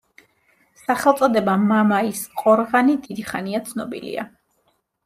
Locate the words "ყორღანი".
2.43-2.99